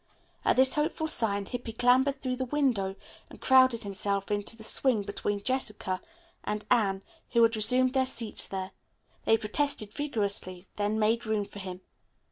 At 0.43 0.55
this 0.55 0.73
hopeful 0.73 1.07
sign 1.07 1.45
Hippy 1.45 1.73
clambered 1.73 2.23
through 2.23 2.37
the 2.37 2.45
window 2.47 2.95
and 3.29 3.39
crowded 3.39 3.83
himself 3.83 4.31
into 4.31 4.57
the 4.57 4.63
swing 4.63 5.03
between 5.03 5.43
Jessica 5.43 6.01
and 6.43 6.65
Anne, 6.71 7.03
who 7.33 7.43
had 7.43 7.55
resumed 7.55 7.93
their 7.93 8.07
seats 8.07 8.47
there. 8.47 8.71
They 9.25 9.37
protested 9.37 9.93
vigorously, 9.93 10.65
then 10.75 10.97
made 10.97 11.27
room 11.27 11.45
for 11.45 11.59
him. 11.59 11.81